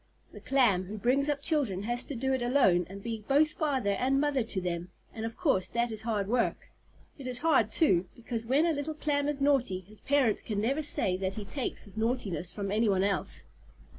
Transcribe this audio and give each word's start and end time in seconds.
The 0.33 0.39
Clam 0.41 0.85
who 0.85 0.97
brings 0.97 1.29
up 1.29 1.43
children 1.43 1.83
has 1.83 2.05
to 2.05 2.15
do 2.15 2.33
it 2.33 2.41
alone, 2.41 2.87
and 2.89 3.03
be 3.03 3.23
both 3.27 3.51
father 3.53 3.91
and 3.91 4.19
mother 4.19 4.41
to 4.41 4.59
them, 4.59 4.89
and 5.13 5.27
of 5.27 5.37
course 5.37 5.67
that 5.67 5.91
is 5.91 6.01
hard 6.01 6.27
work. 6.27 6.71
It 7.19 7.27
is 7.27 7.37
hard, 7.37 7.71
too, 7.71 8.07
because 8.15 8.47
when 8.47 8.65
a 8.65 8.73
little 8.73 8.95
Clam 8.95 9.27
is 9.27 9.39
naughty, 9.41 9.81
his 9.87 9.99
parent 10.01 10.43
can 10.43 10.59
never 10.59 10.81
say 10.81 11.17
that 11.17 11.35
he 11.35 11.45
takes 11.45 11.85
his 11.85 11.97
naughtiness 11.97 12.51
from 12.51 12.71
any 12.71 12.89
one 12.89 13.03
else. 13.03 13.45